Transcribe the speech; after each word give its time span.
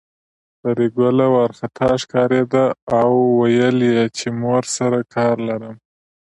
پري 0.59 0.87
ګله 0.97 1.25
وارخطا 1.35 1.89
ښکارېده 2.01 2.65
او 2.99 3.11
ويل 3.39 3.77
يې 3.91 4.03
چې 4.17 4.27
مور 4.41 4.63
سره 4.77 4.99
کار 5.15 5.35
لرم 5.47 5.75